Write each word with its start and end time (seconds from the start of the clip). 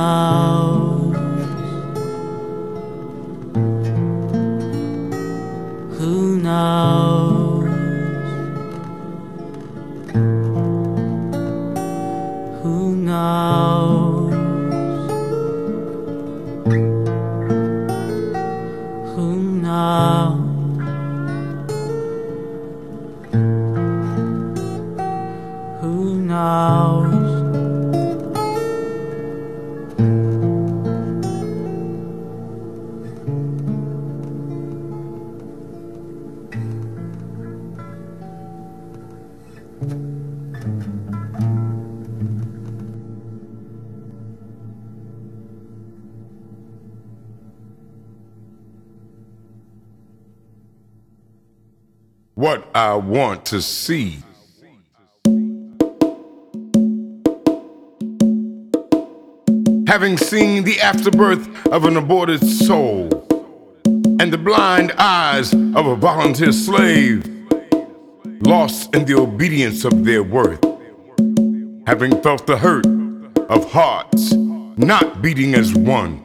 Who 0.00 0.49
want 53.30 53.46
to 53.46 53.62
see. 53.62 54.18
Having 59.86 60.18
seen 60.18 60.64
the 60.64 60.80
afterbirth 60.82 61.46
of 61.68 61.84
an 61.84 61.96
aborted 61.96 62.44
soul 62.44 63.08
and 64.18 64.32
the 64.32 64.38
blind 64.38 64.90
eyes 64.98 65.52
of 65.52 65.86
a 65.86 65.94
volunteer 65.94 66.50
slave, 66.50 67.24
lost 68.40 68.92
in 68.96 69.04
the 69.04 69.16
obedience 69.16 69.84
of 69.84 70.04
their 70.04 70.24
worth, 70.24 70.64
having 71.86 72.20
felt 72.22 72.48
the 72.48 72.58
hurt 72.58 72.84
of 73.48 73.70
hearts 73.70 74.32
not 74.32 75.22
beating 75.22 75.54
as 75.54 75.72
one, 75.72 76.20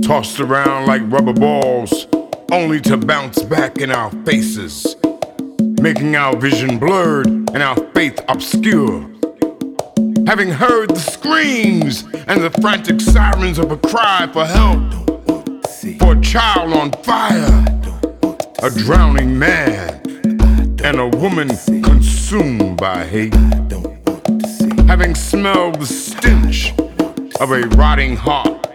tossed 0.00 0.40
around 0.40 0.86
like 0.86 1.02
rubber 1.12 1.34
balls, 1.34 2.06
only 2.50 2.80
to 2.80 2.96
bounce 2.96 3.42
back 3.42 3.76
in 3.76 3.90
our 3.90 4.10
faces, 4.24 4.96
making 5.80 6.14
our 6.14 6.36
vision 6.36 6.78
blurred 6.78 7.26
and 7.26 7.62
our 7.62 7.76
faith 7.94 8.20
obscure. 8.28 9.00
Having 10.26 10.50
heard 10.50 10.90
the 10.90 11.00
screams 11.00 12.02
and 12.28 12.42
the 12.42 12.50
frantic 12.60 13.00
sirens 13.00 13.58
of 13.58 13.70
a 13.70 13.78
cry 13.78 14.28
for 14.32 14.44
help, 14.44 14.92
for 15.98 16.12
a 16.12 16.20
child 16.20 16.74
on 16.74 16.92
fire, 17.02 17.64
a 18.62 18.70
drowning 18.70 19.38
man, 19.38 20.02
and 20.84 21.00
a 21.00 21.08
woman 21.16 21.48
consumed 21.82 22.76
by 22.76 23.04
hate. 23.04 23.34
Having 24.86 25.14
smelled 25.14 25.76
the 25.76 25.86
stench 25.86 26.72
of 27.40 27.52
a 27.52 27.62
rotting 27.76 28.16
heart, 28.16 28.66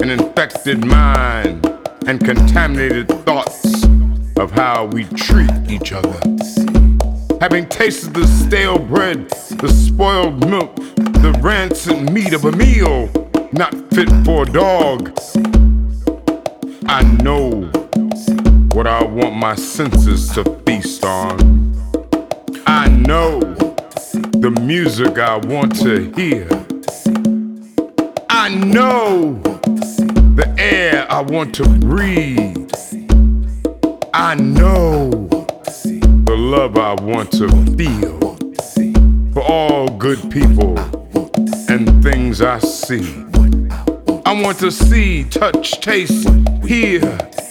an 0.00 0.10
infected 0.10 0.84
mind, 0.84 1.66
and 2.06 2.24
contaminated 2.24 3.08
thoughts 3.24 3.85
of 4.38 4.50
how 4.50 4.86
we 4.86 5.04
treat 5.04 5.50
each 5.68 5.92
other. 5.92 6.18
Having 7.40 7.68
tasted 7.68 8.14
the 8.14 8.26
stale 8.26 8.78
bread, 8.78 9.28
the 9.30 9.68
spoiled 9.68 10.48
milk, 10.48 10.74
the 10.76 11.38
rancid 11.42 12.10
meat 12.12 12.32
of 12.32 12.44
a 12.44 12.52
meal 12.52 13.08
not 13.52 13.72
fit 13.94 14.08
for 14.24 14.42
a 14.42 14.46
dog, 14.46 15.18
I 16.86 17.02
know 17.22 17.62
what 18.72 18.86
I 18.86 19.02
want 19.04 19.36
my 19.36 19.54
senses 19.54 20.30
to 20.30 20.44
feast 20.66 21.04
on. 21.04 21.38
I 22.66 22.88
know 22.88 23.40
the 23.40 24.50
music 24.60 25.18
I 25.18 25.36
want 25.36 25.76
to 25.80 26.12
hear. 26.12 26.48
I 28.28 28.50
know 28.50 29.40
the 30.34 30.54
air 30.58 31.06
I 31.10 31.22
want 31.22 31.54
to 31.56 31.68
breathe. 31.68 32.65
I 34.18 34.34
know 34.34 35.10
the 35.10 36.36
love 36.38 36.78
I 36.78 36.94
want 36.94 37.30
to 37.32 37.48
feel 37.76 38.18
for 39.34 39.42
all 39.42 39.90
good 39.90 40.30
people 40.30 40.78
and 41.68 42.02
things 42.02 42.40
I 42.40 42.58
see. 42.60 43.14
I 44.24 44.40
want 44.40 44.58
to 44.60 44.70
see, 44.70 45.24
touch, 45.24 45.82
taste, 45.82 46.26
hear, 46.64 47.02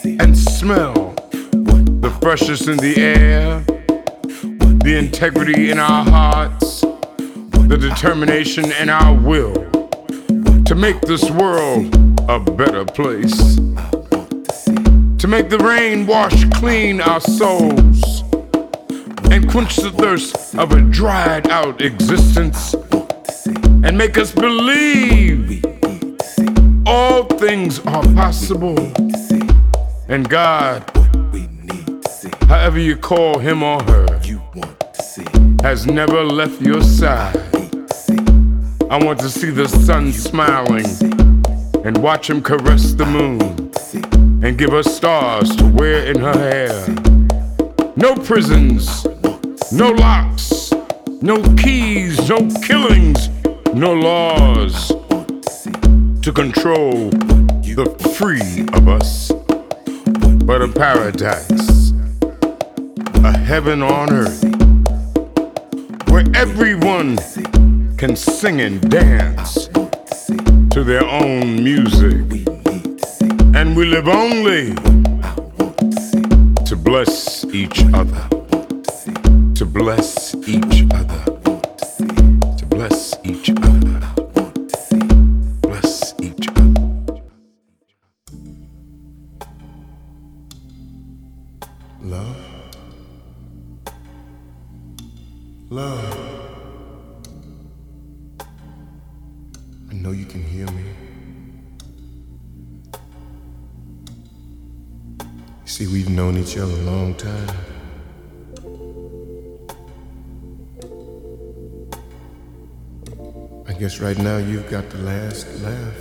and 0.06 0.36
smell 0.36 1.13
the 1.51 2.17
freshness 2.19 2.67
in 2.67 2.78
the 2.78 2.95
air, 2.97 3.60
the 3.60 4.97
integrity 4.97 5.69
in 5.69 5.78
our 5.78 6.04
hearts, 6.04 6.82
the 6.82 7.78
determination 7.80 8.71
in 8.71 8.89
our 8.89 9.13
will 9.15 9.54
to 10.63 10.73
make 10.73 10.99
this 11.01 11.30
world 11.30 11.93
a 12.28 12.39
better 12.39 12.86
place. 12.86 13.60
To 15.26 15.32
make 15.32 15.50
the 15.50 15.58
rain 15.58 16.06
wash 16.06 16.46
clean 16.52 17.02
our 17.02 17.20
souls 17.20 18.22
and 19.32 19.50
quench 19.50 19.76
the 19.78 19.90
thirst 19.90 20.54
of 20.54 20.72
a 20.72 20.80
dried 20.82 21.50
out 21.50 21.82
existence 21.82 22.76
and 23.84 23.98
make 23.98 24.20
us 24.20 24.32
believe 24.32 25.66
all 26.86 27.24
things 27.24 27.80
are 27.88 28.04
possible. 28.14 28.78
And 30.10 30.30
God, 30.30 30.88
however 32.48 32.78
you 32.78 32.96
call 32.96 33.40
him 33.40 33.64
or 33.64 33.82
her, 33.82 34.06
has 35.64 35.88
never 35.88 36.24
left 36.24 36.62
your 36.62 36.84
side. 36.84 37.36
I 38.92 39.04
want 39.04 39.20
to 39.22 39.30
see 39.32 39.50
the 39.50 39.68
sun 39.68 40.14
smiling 40.14 40.86
and 41.84 41.98
watch 41.98 42.30
him 42.30 42.44
caress 42.44 42.94
the 42.94 43.08
moon 43.08 43.64
and 44.46 44.60
give 44.60 44.70
her 44.70 44.84
stars 44.84 45.56
to 45.56 45.66
wear 45.66 46.06
in 46.06 46.20
her 46.20 46.38
hair. 46.38 46.88
No 47.96 48.14
prisons, 48.16 49.04
no 49.72 49.90
locks, 49.90 50.72
no 51.20 51.42
keys, 51.56 52.30
no 52.30 52.48
killings, 52.62 53.30
no 53.74 53.92
laws 53.92 54.90
to 56.22 56.32
control 56.32 57.10
the 57.76 58.14
free 58.18 58.62
of 58.74 58.88
us, 58.88 59.32
but 60.46 60.62
a 60.62 60.68
paradise, 60.68 61.92
a 63.26 63.36
heaven 63.36 63.82
on 63.82 64.14
earth, 64.14 64.44
where 66.10 66.24
everyone 66.36 67.18
can 67.98 68.16
sing 68.16 68.62
and 68.62 68.90
dance 68.92 69.68
to 70.70 70.84
their 70.86 71.04
own 71.04 71.64
music. 71.64 72.55
And 73.58 73.76
we 73.76 73.86
live 73.86 74.10
only 74.10 74.76
to 76.65 76.76
bless 76.76 77.46
each 77.46 77.86
other, 77.94 78.28
to 79.56 79.65
bless 79.65 80.36
each 80.46 80.84
other, 80.91 81.35
Guess 113.96 114.02
right 114.02 114.18
now 114.18 114.38
you've 114.38 114.70
got 114.70 114.90
the 114.90 114.98
last 114.98 115.48
laugh. 115.62 115.98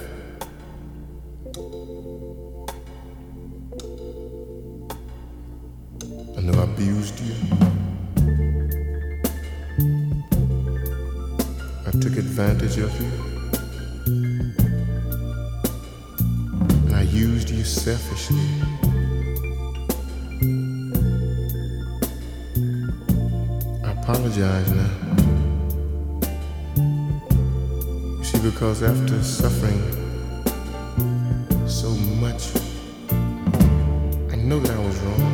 I 6.37 6.41
know 6.41 6.59
I 6.61 6.65
abused 6.65 7.21
you. 7.21 7.35
I 11.87 11.91
took 12.01 12.17
advantage 12.17 12.79
of 12.79 13.01
you. 13.01 13.11
And 16.87 16.97
I 16.97 17.03
used 17.03 17.49
you 17.49 17.63
selfishly. 17.63 18.41
I 23.85 23.93
apologize 23.93 24.71
now. 24.73 25.04
Because 28.55 28.85
after 28.85 29.21
suffering 29.21 29.83
so 31.67 31.91
much, 32.23 32.55
I 34.31 34.37
know 34.37 34.61
that 34.61 34.71
I 34.71 34.79
was 34.79 34.97
wrong. 35.01 35.25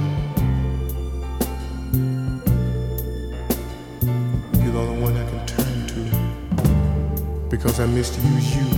You're 4.63 4.73
the 4.73 4.79
only 4.79 5.03
one 5.03 5.15
I 5.19 5.29
can 5.29 5.47
turn 5.47 5.87
to 5.89 7.49
because 7.51 7.79
I 7.79 7.85
misused 7.85 8.57
you. 8.57 8.69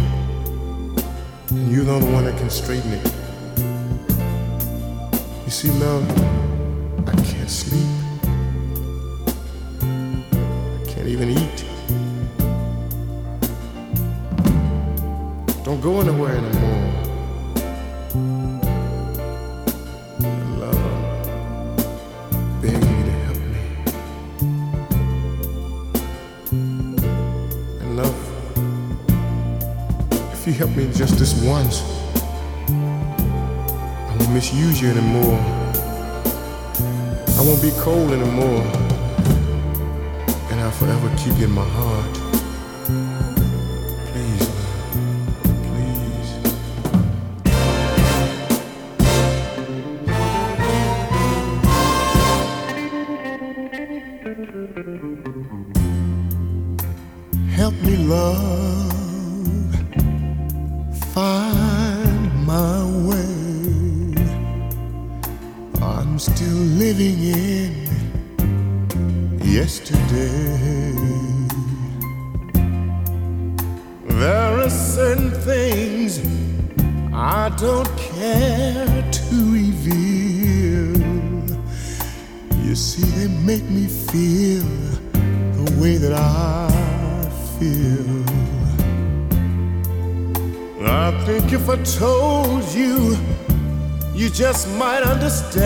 And 1.51 1.71
you're 1.71 1.85
the 1.85 1.93
only 1.93 2.13
one 2.13 2.25
that 2.25 2.37
can 2.37 2.51
straighten 2.51 2.91
it. 2.95 3.13
You 5.45 5.51
see, 5.53 5.71
love, 5.79 6.05
I 7.09 7.13
can't 7.23 7.49
sleep. 7.49 7.87
I 9.83 10.85
can't 10.89 11.07
even 11.07 11.31
eat. 11.31 11.52
Me. 23.51 23.59
And 27.81 27.97
love, 27.97 28.15
if 30.33 30.47
you 30.47 30.53
help 30.53 30.71
me 30.77 30.89
just 30.93 31.19
this 31.19 31.35
once, 31.43 31.83
I 32.69 34.17
won't 34.17 34.31
misuse 34.31 34.81
you 34.81 34.89
anymore. 34.91 35.41
I 37.27 37.43
won't 37.45 37.61
be 37.61 37.73
cold 37.81 38.13
anymore. 38.13 38.63
And 40.53 40.61
I'll 40.61 40.71
forever 40.71 41.11
keep 41.17 41.37
you 41.39 41.47
in 41.47 41.51
my 41.51 41.65
heart. 41.65 42.32
Understand, 95.03 95.62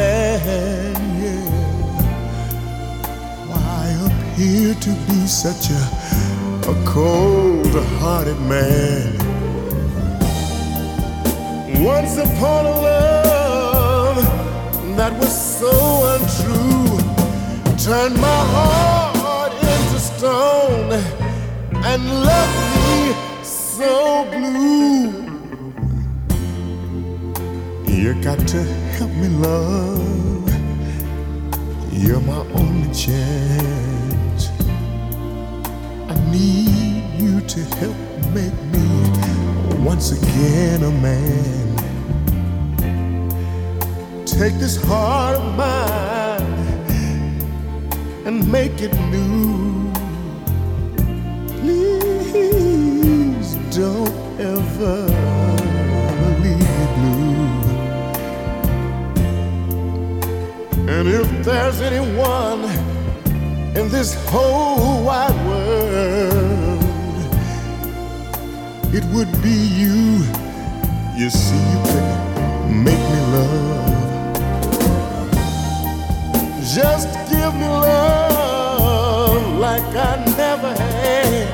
Just 76.77 77.09
give 77.31 77.55
me 77.55 77.67
love 77.69 79.59
like 79.59 79.81
I 79.97 80.23
never 80.37 80.75
had. 80.75 81.49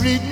Treat 0.00 0.22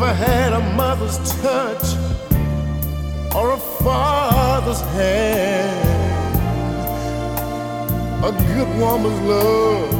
never 0.00 0.12
had 0.12 0.52
a 0.52 0.60
mother's 0.74 1.18
touch 1.40 1.94
or 3.32 3.52
a 3.52 3.56
father's 3.56 4.80
hand. 4.80 5.86
A 8.24 8.32
good 8.32 8.68
woman's 8.80 9.20
love. 9.20 9.94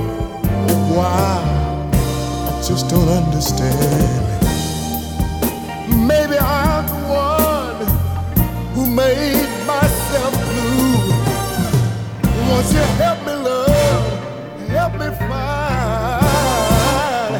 Why? 0.97 1.39
I 1.93 2.63
just 2.67 2.91
don't 2.91 3.09
understand. 3.09 4.25
Maybe 6.09 6.37
I'm 6.41 6.87
the 6.89 7.01
one 7.29 7.87
who 8.75 8.87
made 8.91 9.49
myself 9.65 10.33
blue. 10.49 10.97
Won't 12.49 12.69
you 12.73 12.85
help 13.03 13.19
me, 13.27 13.35
love? 13.49 14.07
Help 14.71 14.93
me 14.95 15.09
find 15.29 16.25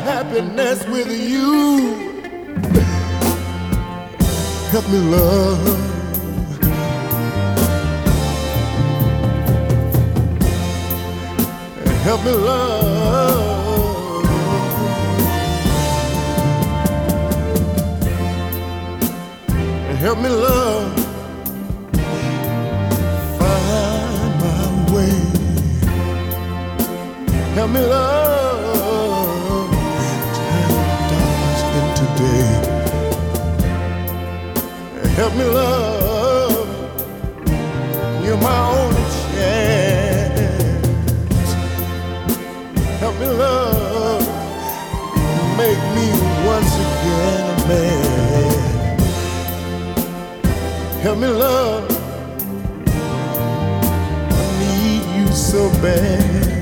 happiness 0.07 0.87
with 0.87 1.11
you. 1.11 2.04
Help 4.75 4.89
me, 4.89 4.99
love. 4.99 5.59
Help 12.03 12.25
me, 12.25 12.33
love. 12.33 14.25
Help 20.01 20.19
me, 20.19 20.29
love. 20.29 20.93
Find 23.39 24.35
my 24.41 24.93
way. 24.93 25.15
Help 27.55 27.71
me, 27.71 27.81
love. 27.81 28.44
Help 35.17 35.35
me, 35.37 35.45
love. 35.45 36.69
You're 38.25 38.37
my 38.37 38.61
only 38.79 39.05
chance. 39.31 40.41
Help 42.99 43.15
me, 43.21 43.27
love. 43.27 44.27
Make 45.57 45.83
me 45.95 46.07
once 46.45 46.75
again 46.85 47.45
a 47.55 47.57
man. 47.69 48.99
Help 51.01 51.19
me, 51.19 51.29
love. 51.29 51.85
I 54.31 54.45
need 54.59 55.05
you 55.17 55.27
so 55.33 55.71
bad. 55.81 56.55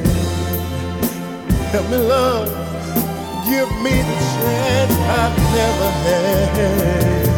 help 1.72 1.88
me 1.90 1.96
love. 1.96 2.48
Give 3.48 3.70
me 3.82 3.94
the 4.02 4.16
chance 4.34 4.92
I've 5.08 5.36
never 5.54 5.90
had. 6.04 7.31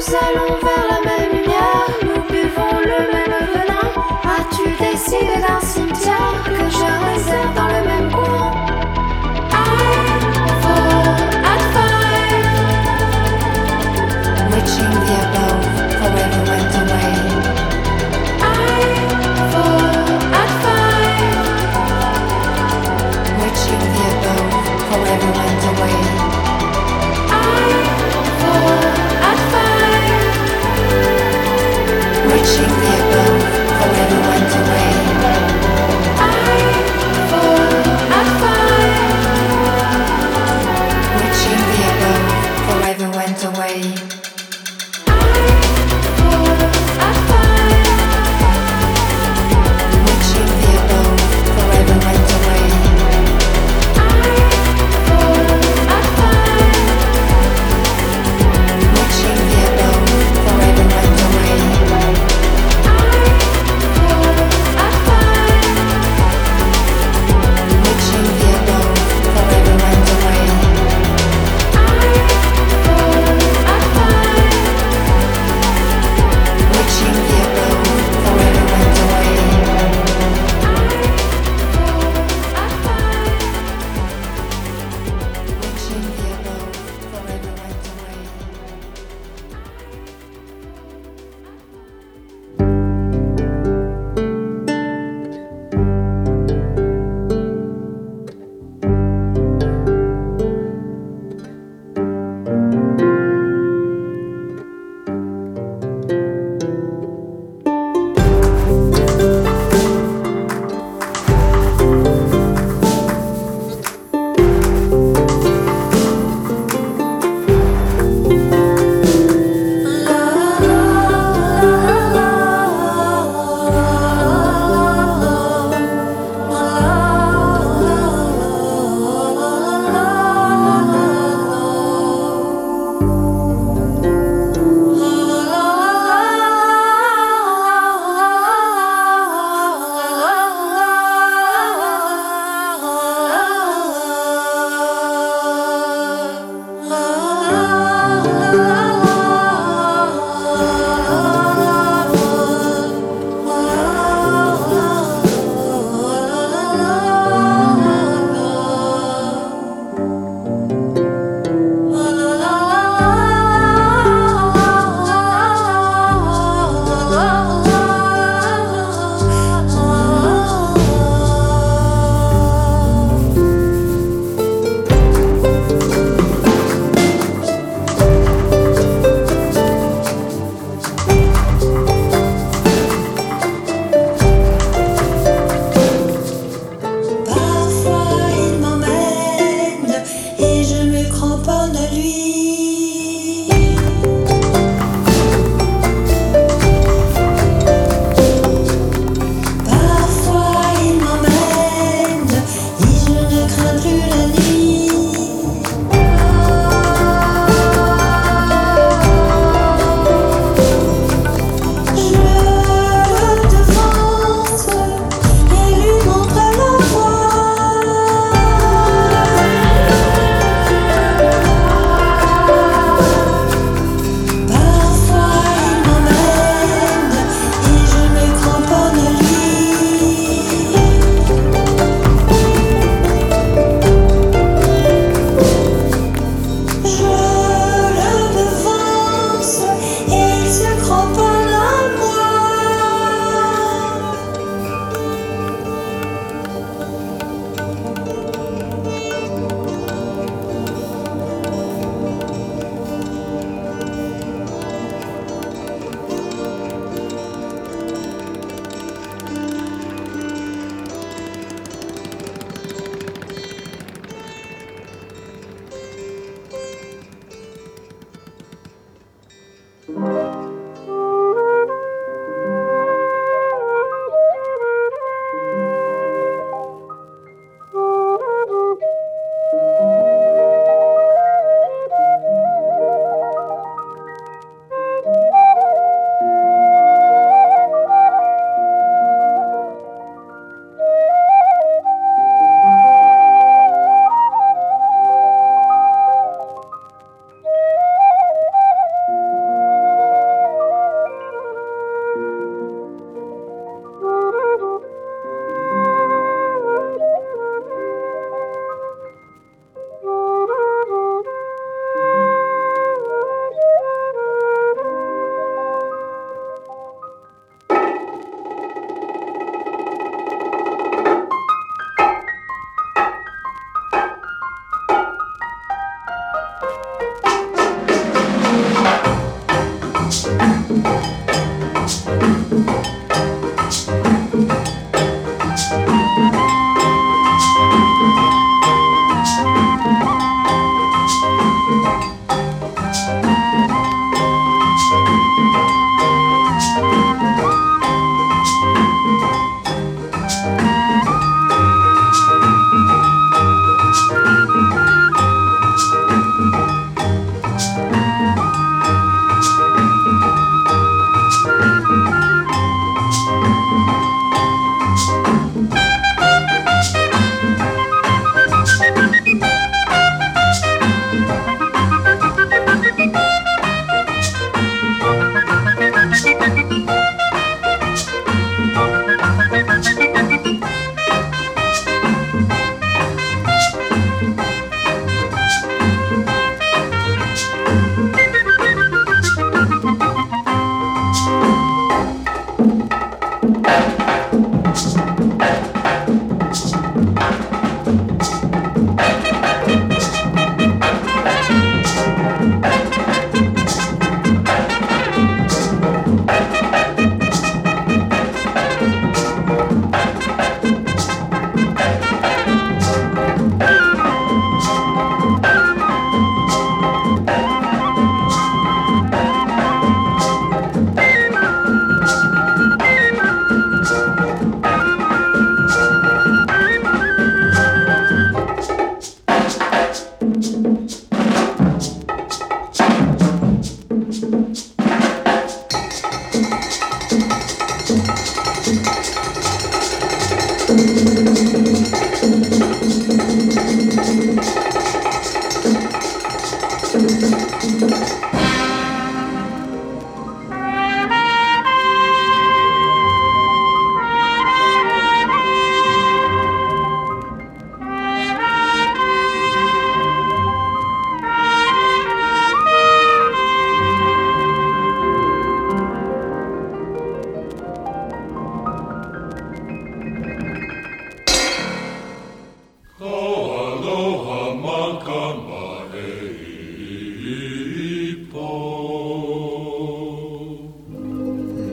nous 0.00 0.14
allons 0.14 0.58
vers 0.60 0.86
la 0.88 1.00
mer. 1.02 1.09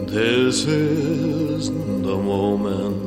This 0.07 0.65
is 0.65 1.69
the 1.69 2.17
moment 2.17 2.97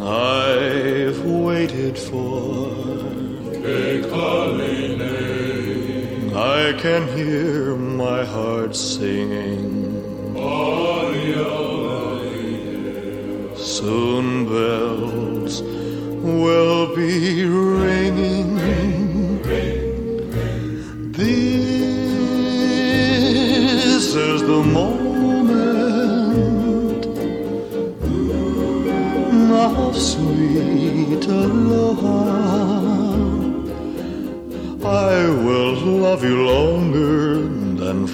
I've 0.00 1.20
waited 1.24 1.98
for. 1.98 2.70
I 6.32 6.78
can 6.78 7.08
hear 7.16 7.74
my 7.74 8.24
heart 8.24 8.76
singing. 8.76 9.90
Soon 13.56 14.46
bells 14.46 15.62
will 16.22 16.94
be 16.94 17.44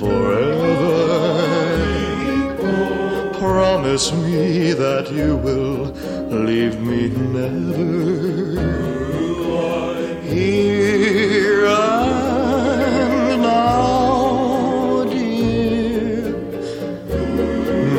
forever. 0.06 1.34
Promise 3.38 4.06
me 4.12 4.72
that 4.72 5.06
you 5.18 5.30
will 5.46 5.82
leave 6.46 6.76
me 6.80 7.02
never. 7.08 8.86
Here 10.22 11.66
and 11.66 13.42
now, 13.42 15.04
dear, 15.04 16.34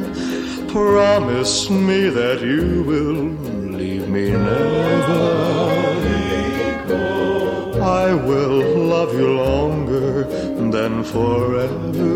Promise 0.67 1.57
me 1.69 1.99
that 2.09 2.39
you 2.41 2.65
will 2.83 2.94
than 10.75 11.05
forever. 11.05 12.14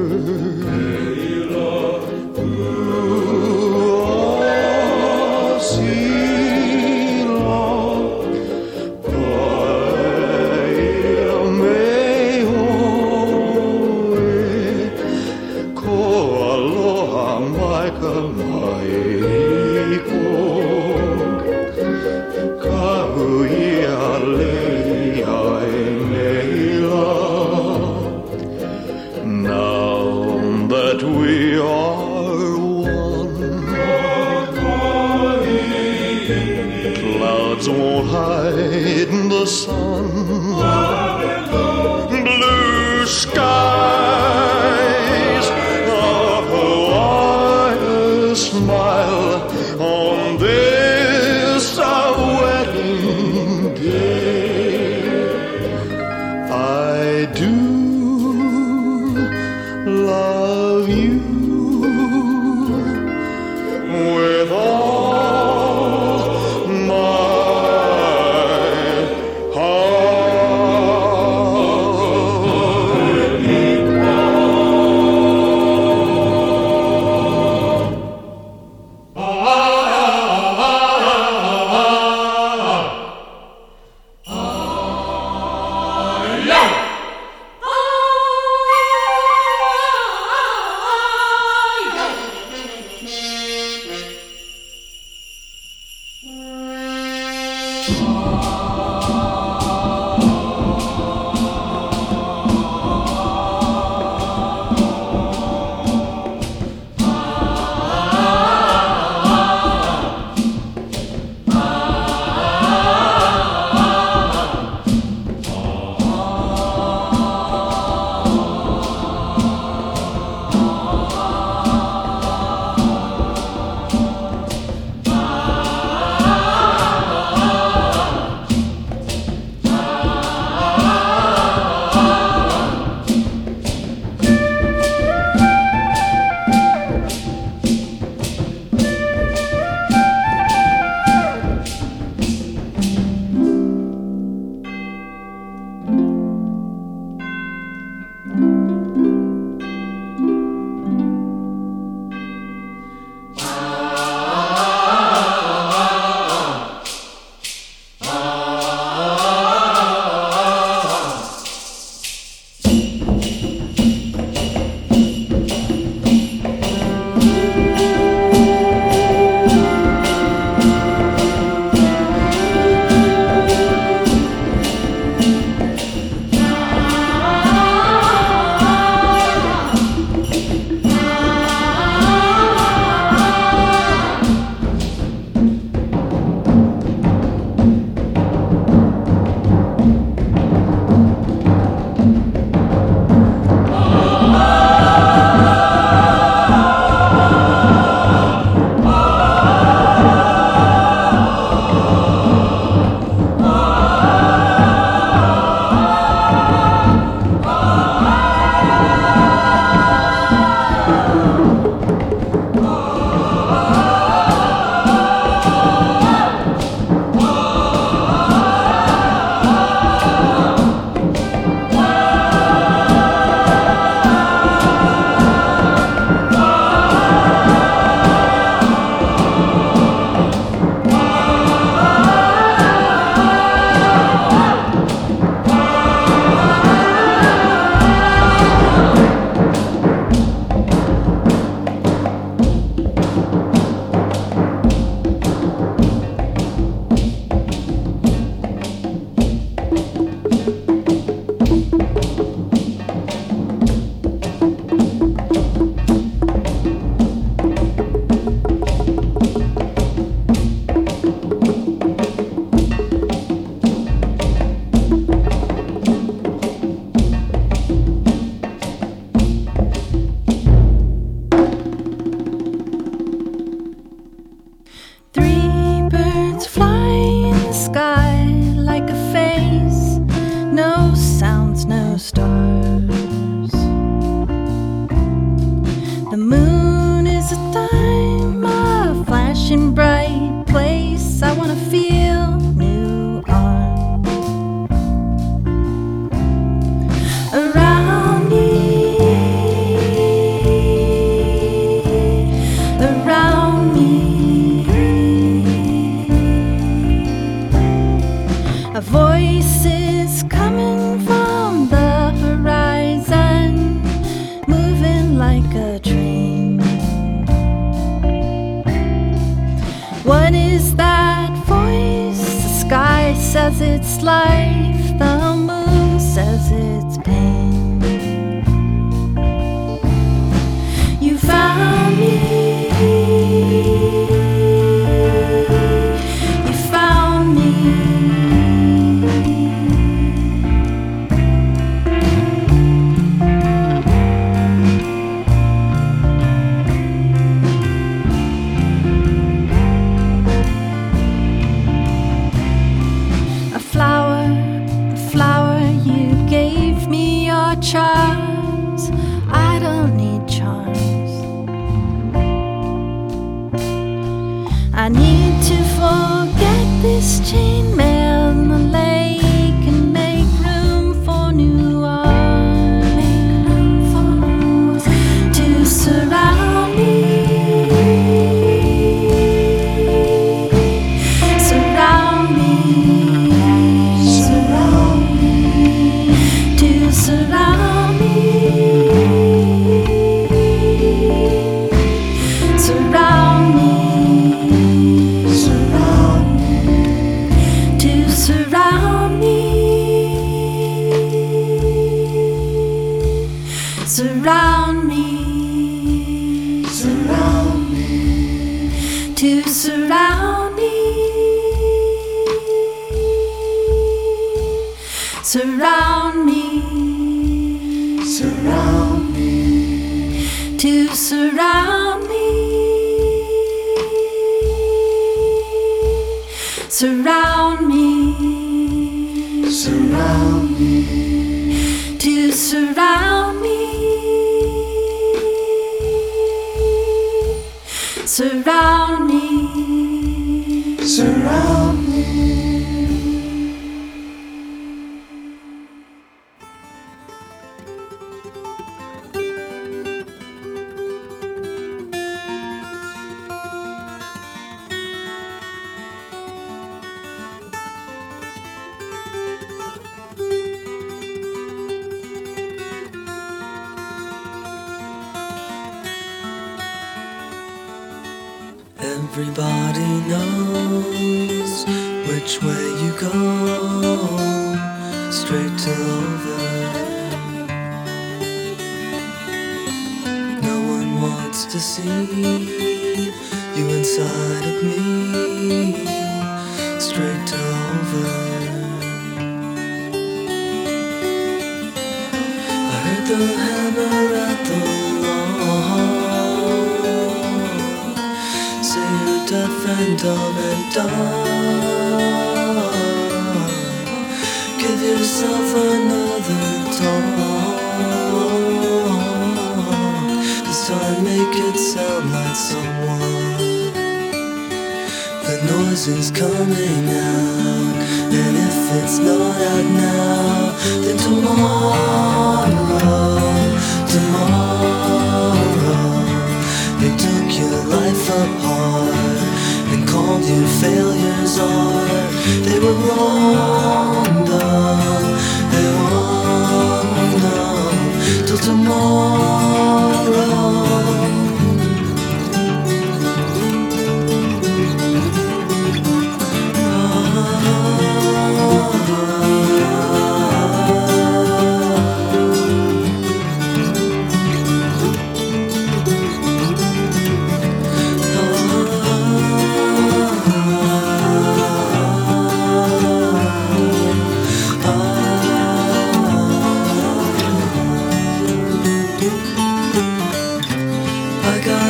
surround 415.30 415.79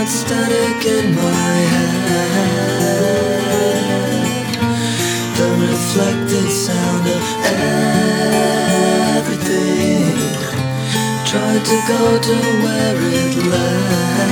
static 0.10 0.86
in 0.86 1.16
my 1.16 1.54
head. 1.74 3.10
The 5.38 5.50
reflected 5.68 6.50
sound 6.52 7.08
of 7.08 7.24
everything. 9.26 10.18
Tried 11.26 11.64
to 11.64 11.78
go 11.88 12.04
to 12.28 12.36
where 12.64 12.98
it 12.98 13.36
led, 13.54 14.32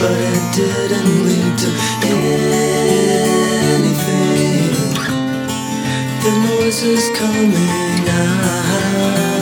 but 0.00 0.18
it 0.34 0.44
didn't 0.54 1.12
lead 1.26 1.54
to 1.64 1.70
anything. 3.74 4.74
The 6.22 6.32
noise 6.46 6.80
is 6.84 7.04
coming 7.18 8.08
out. 8.08 9.35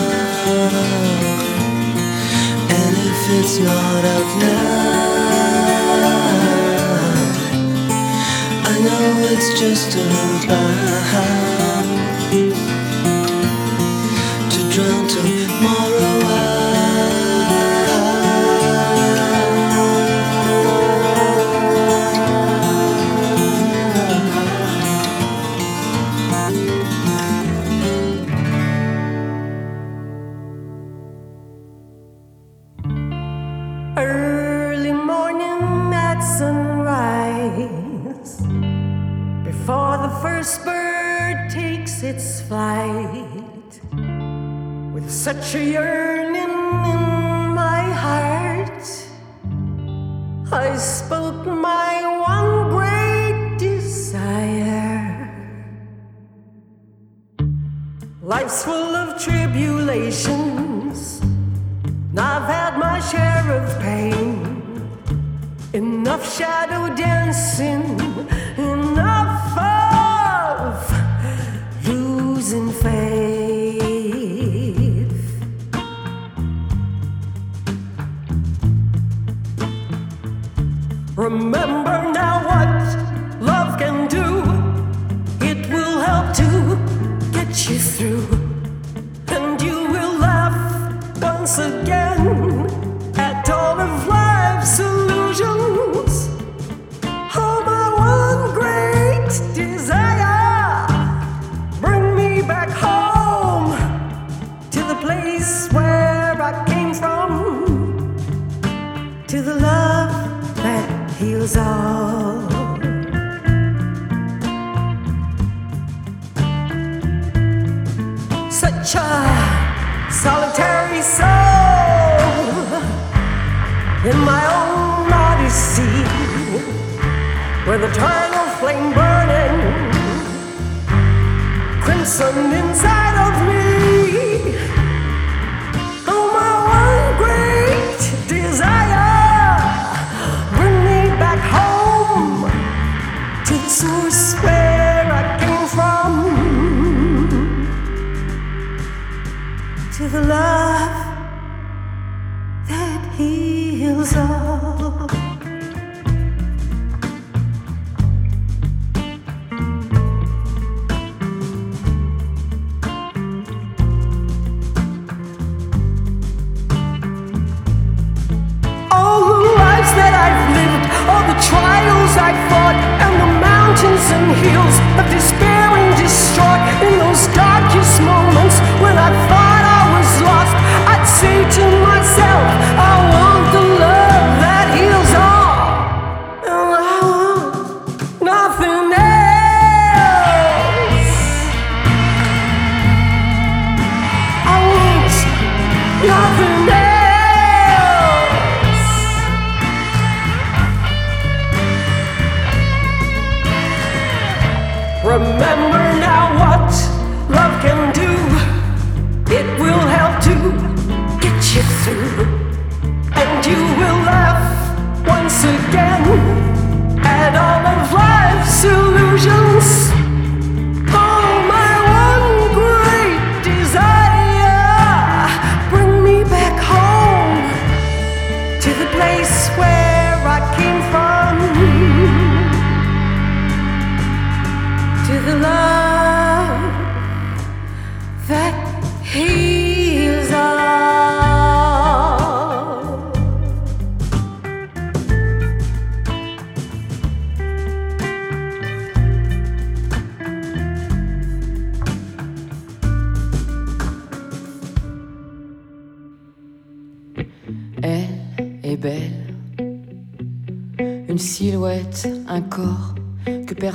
it's 3.36 3.58
not 3.58 4.04
out 4.04 4.38
now. 4.38 5.24
I 8.64 8.78
know 8.84 9.28
it's 9.32 9.58
just 9.58 9.96
a 9.96 10.04
vibe. 10.46 11.53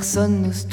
Personne 0.00 0.40
n'ose 0.40 0.66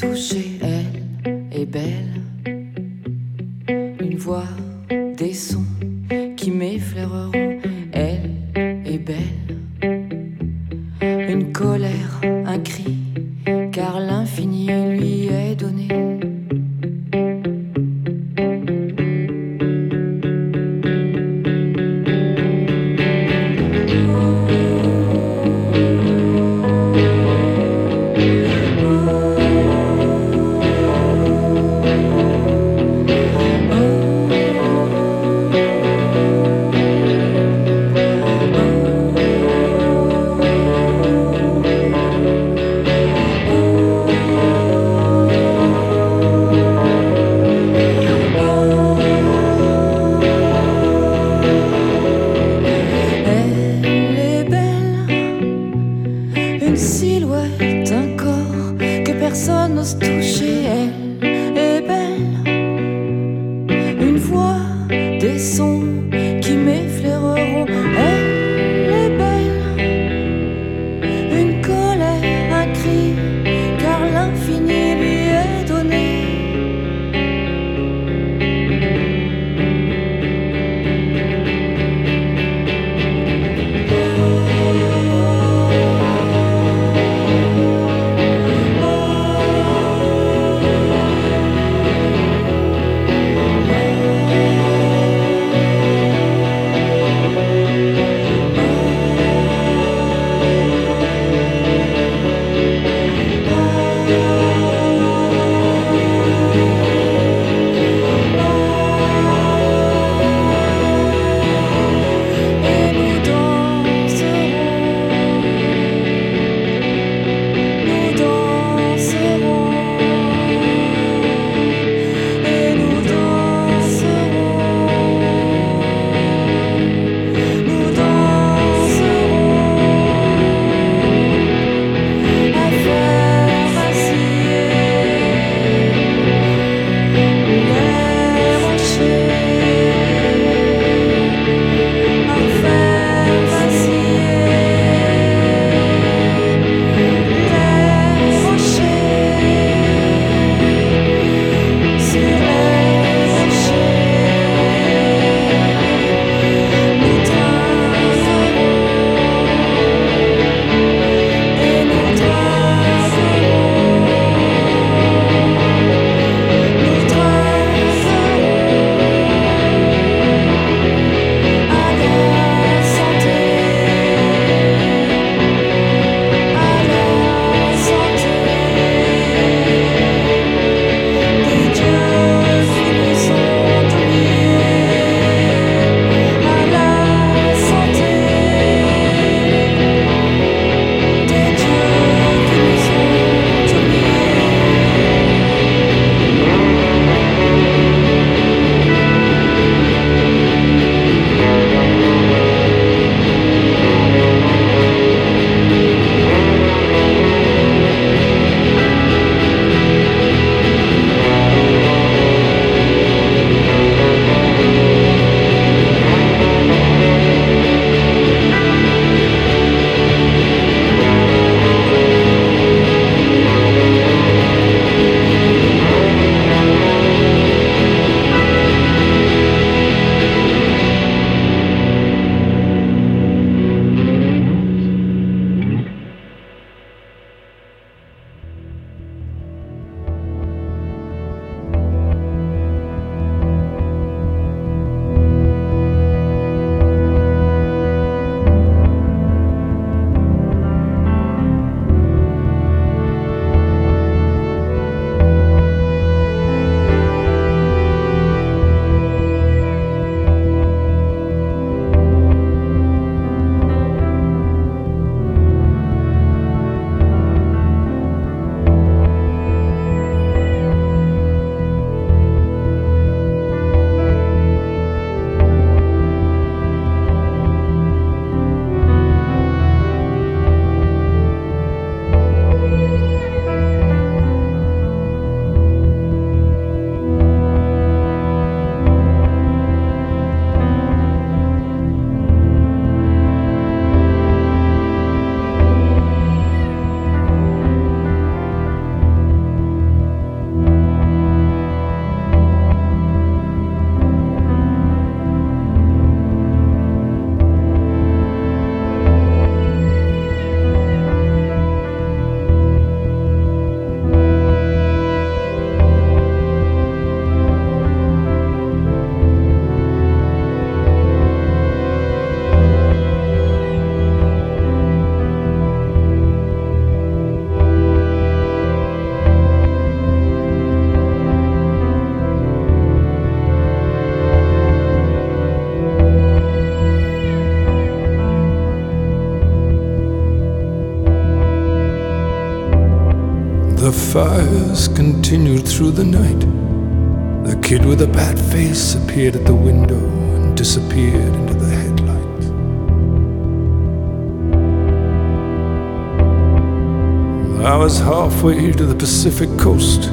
I 357.68 357.76
was 357.76 358.00
halfway 358.00 358.72
to 358.72 358.86
the 358.86 358.96
Pacific 358.96 359.50
coast. 359.60 360.04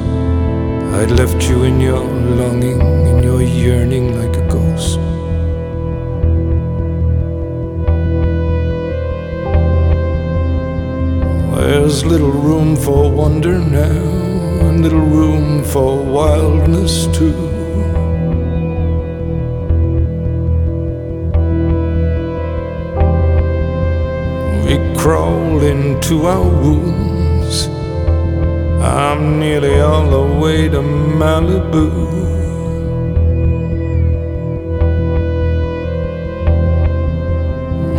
I'd 0.97 1.11
left 1.11 1.47
you 1.47 1.63
in 1.63 1.79
your 1.79 2.03
longing, 2.41 2.81
in 2.81 3.23
your 3.23 3.41
yearning 3.41 4.19
like 4.19 4.35
a 4.35 4.45
ghost. 4.49 4.99
There's 11.55 12.03
little 12.03 12.33
room 12.33 12.75
for 12.75 13.09
wonder 13.09 13.57
now, 13.57 14.03
and 14.67 14.81
little 14.83 14.99
room 14.99 15.63
for 15.63 16.03
wildness 16.03 17.07
too. 17.17 17.39
We 24.65 24.75
crawl 24.99 25.63
into 25.63 26.25
our 26.25 26.43
wounds. 26.43 27.14
I'm 28.85 29.39
nearly 29.39 29.81
all 29.81 30.07
the 30.07 30.39
way 30.39 30.69
to 30.69 30.77
Malibu. 30.77 31.89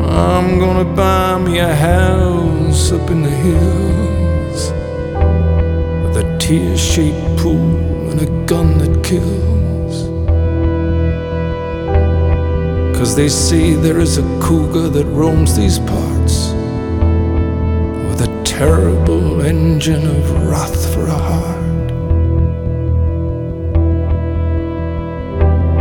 I'm 0.08 0.60
gonna 0.60 0.84
buy 0.84 1.38
me 1.38 1.58
a 1.58 1.74
house 1.74 2.92
up 2.92 3.10
in 3.10 3.24
the 3.24 3.36
hills 3.46 4.70
with 6.04 6.24
a 6.24 6.36
tear 6.38 6.76
shaped 6.76 7.36
pool 7.36 8.10
and 8.10 8.20
a 8.22 8.46
gun 8.46 8.78
that 8.78 9.02
kills. 9.02 10.06
Cause 12.96 13.16
they 13.16 13.28
say 13.28 13.74
there 13.74 13.98
is 13.98 14.18
a 14.18 14.22
cougar 14.40 14.88
that 14.88 15.06
roams 15.06 15.56
these 15.56 15.80
parts 15.80 16.52
with 18.08 18.20
a 18.22 18.42
terrible 18.44 19.42
engine 19.42 20.06
of 20.06 20.48
wrath 20.48 20.75
for 20.96 21.06
a 21.08 21.20
heart. 21.30 21.88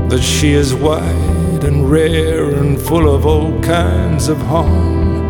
That 0.09 0.21
she 0.21 0.49
is 0.51 0.73
wide 0.73 1.63
and 1.63 1.89
rare 1.89 2.49
and 2.61 2.79
full 2.79 3.07
of 3.15 3.25
all 3.25 3.53
kinds 3.61 4.27
of 4.27 4.37
harm 4.53 5.23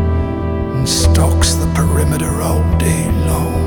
and 0.76 0.88
stalks 0.88 1.54
the 1.54 1.68
perimeter 1.78 2.32
all 2.48 2.64
day 2.78 3.04
long. 3.30 3.64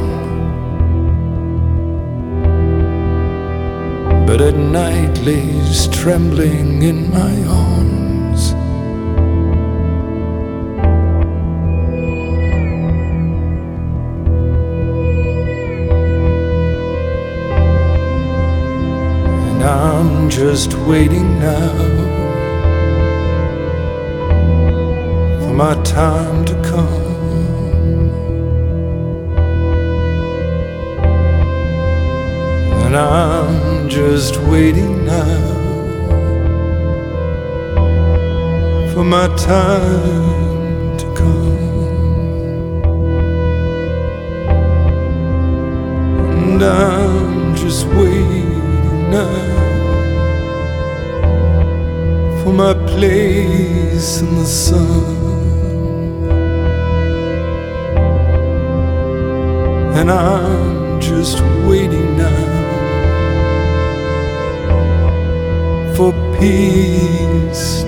But 4.27 4.41
at 4.41 4.57
night 4.57 5.17
lays 5.19 5.87
trembling 5.87 6.81
in 6.81 7.09
my 7.11 7.35
arms. 7.45 8.08
Just 20.39 20.73
waiting 20.87 21.37
now 21.37 21.73
for 25.41 25.53
my 25.53 25.75
time 25.83 26.45
to 26.45 26.53
come. 26.63 27.07
And 32.85 32.95
I'm 32.95 33.89
just 33.89 34.37
waiting 34.43 35.05
now 35.05 35.43
for 38.93 39.03
my 39.03 39.27
time 39.35 40.97
to 40.99 41.05
come. 41.19 41.57
And 46.47 46.63
I'm 46.63 47.55
just 47.57 47.85
waiting 47.87 49.11
now 49.11 49.48
place 52.99 54.19
in 54.19 54.35
the 54.35 54.45
sun. 54.45 55.15
And 59.97 60.11
I'm 60.11 60.99
just 60.99 61.41
waiting 61.65 62.17
now 62.17 62.47
for 65.95 66.11
peace 66.39 67.78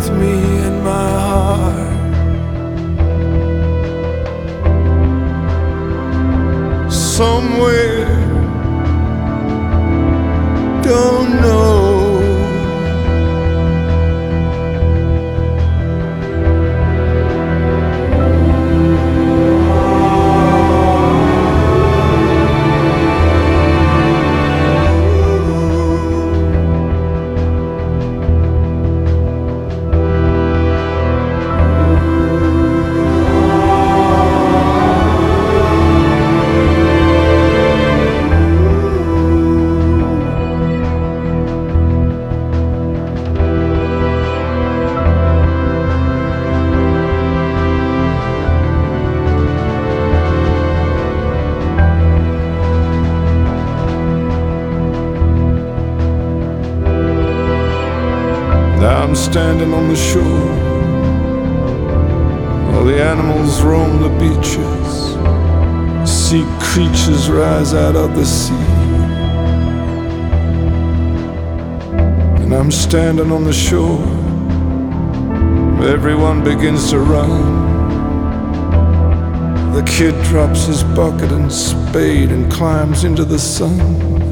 with 0.00 0.12
me. 0.18 0.49
on 73.32 73.44
the 73.44 73.52
shore. 73.52 74.00
Everyone 75.86 76.42
begins 76.42 76.90
to 76.90 76.98
run. 76.98 77.30
The 79.72 79.82
kid 79.82 80.14
drops 80.24 80.66
his 80.66 80.82
bucket 80.82 81.30
and 81.30 81.52
spade 81.52 82.30
and 82.30 82.50
climbs 82.50 83.04
into 83.04 83.24
the 83.24 83.38
sun. 83.38 84.29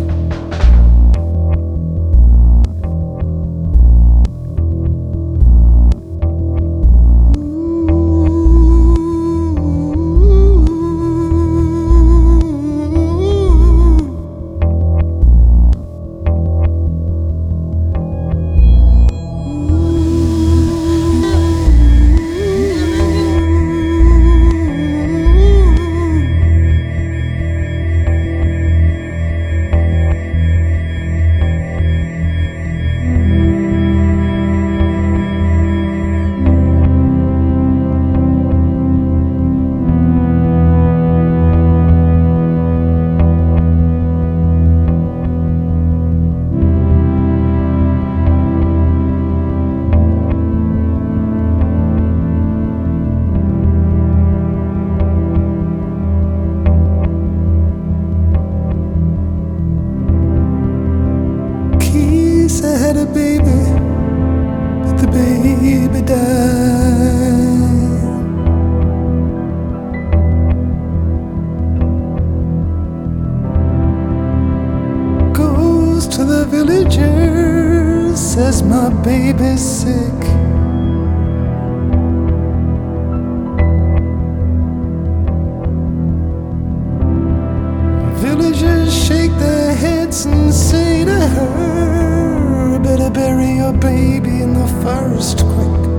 villagers 76.51 78.19
says 78.19 78.63
my 78.63 78.89
baby's 79.03 79.61
sick. 79.61 80.21
Villagers 88.23 88.93
shake 89.07 89.33
their 89.39 89.75
heads 89.75 90.25
and 90.27 90.53
say 90.53 91.05
to 91.05 91.21
her, 91.37 92.79
Better 92.83 93.11
bury 93.11 93.57
your 93.57 93.73
baby 93.73 94.43
in 94.43 94.55
the 94.55 94.67
forest 94.83 95.39
quick. 95.39 95.98